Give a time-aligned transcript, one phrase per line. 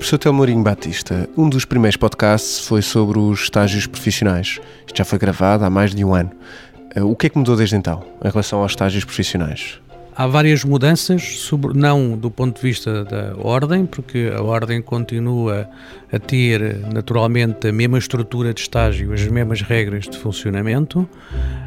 [0.00, 4.58] Professor Telmorinho Batista, um dos primeiros podcasts foi sobre os estágios profissionais.
[4.86, 6.30] Isto já foi gravado há mais de um ano.
[6.94, 9.78] Eh, o que é que mudou desde então em relação aos estágios profissionais?
[10.16, 15.68] Há várias mudanças, sobre, não do ponto de vista da ordem, porque a ordem continua
[16.10, 21.06] a ter naturalmente a mesma estrutura de estágio, as mesmas regras de funcionamento.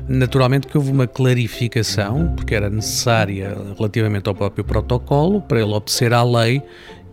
[0.07, 6.13] Naturalmente que houve uma clarificação, porque era necessária relativamente ao próprio protocolo, para ele obedecer
[6.13, 6.63] à lei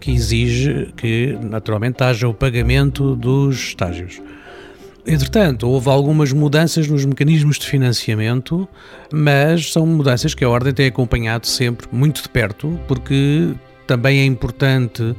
[0.01, 4.21] que exige que, naturalmente, haja o pagamento dos estágios.
[5.07, 8.69] Entretanto, houve algumas mudanças nos mecanismos de financiamento,
[9.13, 13.55] mas são mudanças que a Ordem tem acompanhado sempre muito de perto, porque
[13.87, 15.17] também é importante uh,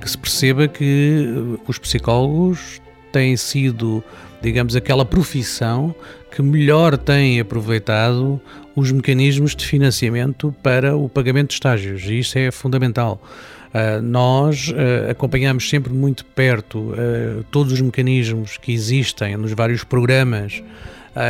[0.00, 2.80] que se perceba que os psicólogos
[3.14, 4.02] têm sido,
[4.42, 5.94] digamos, aquela profissão
[6.32, 8.40] que melhor tem aproveitado
[8.74, 13.22] os mecanismos de financiamento para o pagamento de estágios, e isso é fundamental.
[13.72, 19.84] Uh, nós uh, acompanhamos sempre muito perto uh, todos os mecanismos que existem nos vários
[19.84, 20.62] programas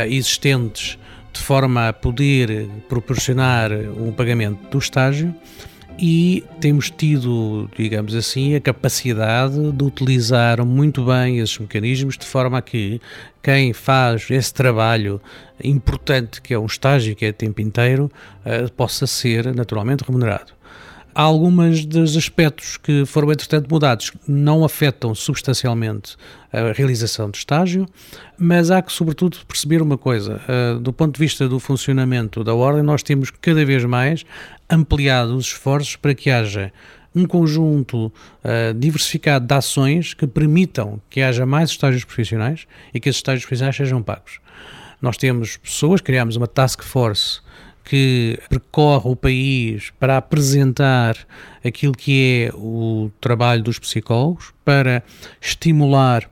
[0.07, 0.97] existentes
[1.31, 5.35] de forma a poder proporcionar um pagamento do estágio
[5.97, 12.57] e temos tido, digamos assim, a capacidade de utilizar muito bem esses mecanismos de forma
[12.57, 12.99] a que
[13.41, 15.21] quem faz esse trabalho
[15.63, 18.11] importante que é um estágio que é tempo inteiro
[18.75, 20.53] possa ser naturalmente remunerado.
[21.17, 26.17] Algumas dos aspectos que foram, entretanto, mudados, não afetam substancialmente
[26.51, 27.85] a realização do estágio,
[28.37, 30.41] mas há que, sobretudo, perceber uma coisa.
[30.43, 34.25] Uh, do ponto de vista do funcionamento da ordem, nós temos cada vez mais
[34.69, 36.69] ampliado os esforços para que haja
[37.15, 43.07] um conjunto uh, diversificado de ações que permitam que haja mais estágios profissionais e que
[43.07, 44.41] esses estágios profissionais sejam pagos.
[45.01, 47.39] Nós temos pessoas, criámos uma task force
[47.85, 51.15] que percorre o país para apresentar
[51.63, 55.03] aquilo que é o trabalho dos psicólogos, para
[55.39, 56.29] estimular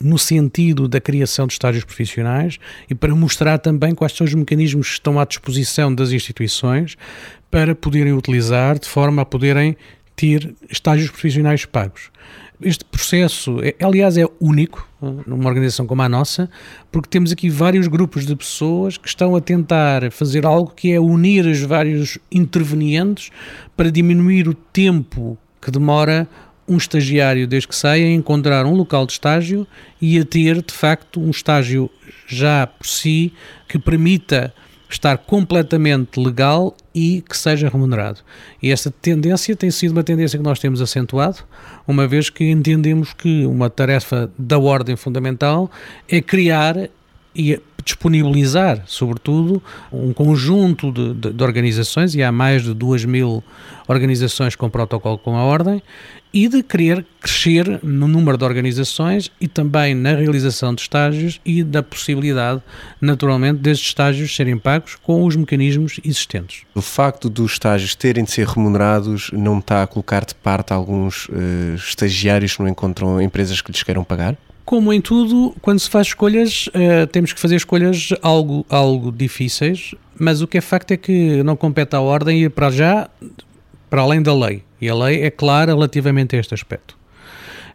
[0.00, 4.88] no sentido da criação de estágios profissionais e para mostrar também quais são os mecanismos
[4.88, 6.96] que estão à disposição das instituições
[7.50, 9.76] para poderem utilizar de forma a poderem
[10.16, 12.10] ter estágios profissionais pagos.
[12.60, 14.88] Este processo, é, aliás, é único
[15.26, 16.48] numa organização como a nossa,
[16.92, 21.00] porque temos aqui vários grupos de pessoas que estão a tentar fazer algo que é
[21.00, 23.30] unir os vários intervenientes
[23.76, 26.28] para diminuir o tempo que demora
[26.68, 29.66] um estagiário, desde que saia, a encontrar um local de estágio
[30.00, 31.90] e a ter, de facto, um estágio
[32.26, 33.32] já por si
[33.68, 34.54] que permita
[34.92, 38.20] estar completamente legal e que seja remunerado.
[38.62, 41.38] E essa tendência tem sido uma tendência que nós temos acentuado,
[41.86, 45.70] uma vez que entendemos que uma tarefa da ordem fundamental
[46.08, 46.76] é criar
[47.34, 49.62] e disponibilizar, sobretudo,
[49.92, 53.42] um conjunto de, de, de, organizações, e há mais de 2 mil
[53.88, 55.82] organizações com protocolo com a ordem,
[56.32, 61.62] e de querer crescer no número de organizações e também na realização de estágios e
[61.62, 62.62] da possibilidade,
[63.00, 66.62] naturalmente, desses estágios serem pagos com os mecanismos existentes.
[66.74, 71.28] O facto dos estágios terem de ser remunerados não está a colocar de parte alguns
[71.28, 74.36] uh, estagiários que não encontram empresas que lhes queiram pagar?
[74.64, 79.94] Como em tudo, quando se faz escolhas, uh, temos que fazer escolhas algo, algo difíceis,
[80.18, 83.10] mas o que é facto é que não compete à ordem ir para já
[83.90, 84.62] para além da lei.
[84.80, 86.96] E a lei é clara relativamente a este aspecto.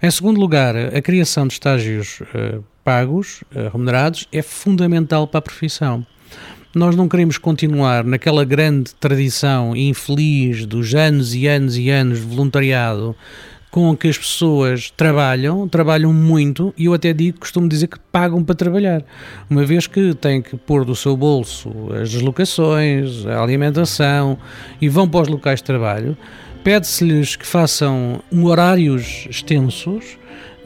[0.02, 5.42] Em segundo lugar, a criação de estágios uh, pagos, uh, remunerados, é fundamental para a
[5.42, 6.06] profissão.
[6.74, 12.26] Nós não queremos continuar naquela grande tradição infeliz dos anos e anos e anos de
[12.26, 13.16] voluntariado
[13.70, 18.44] com que as pessoas trabalham, trabalham muito e eu até digo, costumo dizer que pagam
[18.44, 19.04] para trabalhar,
[19.50, 24.38] uma vez que têm que pôr do seu bolso as deslocações, a alimentação
[24.82, 26.18] e vão para os locais de trabalho,
[26.64, 30.18] pede-se-lhes que façam horários extensos,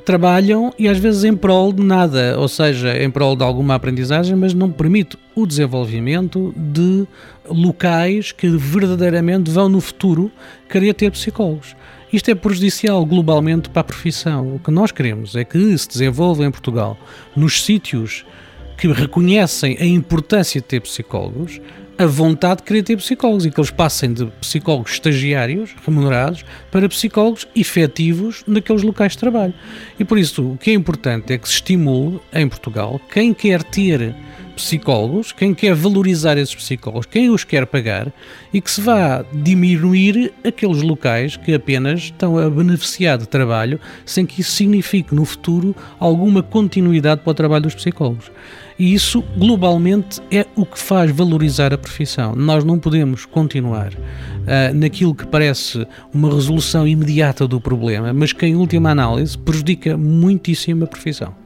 [0.05, 4.35] trabalham e às vezes em prol de nada, ou seja, em prol de alguma aprendizagem,
[4.35, 7.05] mas não permite o desenvolvimento de
[7.47, 10.31] locais que verdadeiramente vão no futuro
[10.69, 11.75] querer ter psicólogos.
[12.11, 14.55] Isto é prejudicial globalmente para a profissão.
[14.55, 16.97] O que nós queremos é que se desenvolva em Portugal,
[17.33, 18.25] nos sítios
[18.77, 21.61] que reconhecem a importância de ter psicólogos,
[21.97, 26.89] a vontade de querer ter psicólogos e que eles passem de psicólogos estagiários, remunerados, para
[26.89, 29.53] psicólogos efetivos naqueles locais de trabalho.
[29.97, 33.63] E por isso, o que é importante é que se estimule em Portugal quem quer
[33.63, 34.13] ter
[34.51, 38.11] psicólogos, quem quer valorizar esses psicólogos, quem os quer pagar
[38.53, 44.25] e que se vá diminuir aqueles locais que apenas estão a beneficiar de trabalho sem
[44.25, 48.31] que isso signifique no futuro alguma continuidade para o trabalho dos psicólogos.
[48.81, 52.35] E isso, globalmente, é o que faz valorizar a profissão.
[52.35, 58.43] Nós não podemos continuar uh, naquilo que parece uma resolução imediata do problema, mas que,
[58.43, 61.40] em última análise, prejudica muitíssimo a profissão.